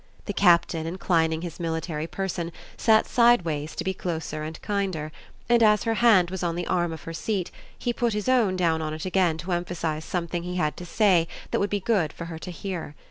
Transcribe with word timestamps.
The 0.25 0.33
Captain, 0.33 0.87
inclining 0.87 1.43
his 1.43 1.59
military 1.59 2.07
person, 2.07 2.51
sat 2.75 3.05
sideways 3.07 3.75
to 3.75 3.83
be 3.83 3.93
closer 3.93 4.41
and 4.41 4.59
kinder, 4.63 5.11
and 5.47 5.61
as 5.61 5.83
her 5.83 5.93
hand 5.93 6.31
was 6.31 6.41
on 6.41 6.55
the 6.55 6.65
arm 6.65 6.91
of 6.91 7.03
her 7.03 7.13
seat 7.13 7.51
he 7.77 7.93
put 7.93 8.13
his 8.13 8.27
own 8.27 8.55
down 8.55 8.81
on 8.81 8.95
it 8.95 9.05
again 9.05 9.37
to 9.37 9.51
emphasise 9.51 10.03
something 10.03 10.41
he 10.41 10.55
had 10.55 10.75
to 10.77 10.87
say 10.87 11.27
that 11.51 11.59
would 11.59 11.69
be 11.69 11.79
good 11.81 12.11
for 12.13 12.25
her 12.25 12.39
to 12.39 12.49
hear. 12.49 12.95